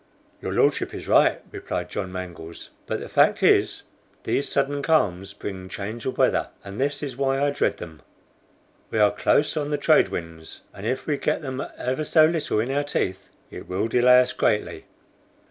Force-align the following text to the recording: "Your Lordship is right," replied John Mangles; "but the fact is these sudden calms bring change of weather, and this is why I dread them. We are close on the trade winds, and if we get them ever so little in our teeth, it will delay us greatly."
"Your 0.41 0.51
Lordship 0.51 0.95
is 0.95 1.07
right," 1.07 1.43
replied 1.51 1.91
John 1.91 2.11
Mangles; 2.11 2.71
"but 2.87 2.99
the 3.01 3.07
fact 3.07 3.43
is 3.43 3.83
these 4.23 4.49
sudden 4.49 4.81
calms 4.81 5.31
bring 5.33 5.69
change 5.69 6.07
of 6.07 6.17
weather, 6.17 6.49
and 6.63 6.81
this 6.81 7.03
is 7.03 7.15
why 7.15 7.39
I 7.39 7.51
dread 7.51 7.77
them. 7.77 8.01
We 8.89 8.97
are 8.97 9.11
close 9.11 9.55
on 9.55 9.69
the 9.69 9.77
trade 9.77 10.07
winds, 10.09 10.61
and 10.73 10.87
if 10.87 11.05
we 11.05 11.17
get 11.19 11.43
them 11.43 11.63
ever 11.77 12.03
so 12.03 12.25
little 12.25 12.59
in 12.59 12.71
our 12.71 12.83
teeth, 12.83 13.29
it 13.51 13.67
will 13.67 13.87
delay 13.87 14.21
us 14.21 14.33
greatly." 14.33 14.85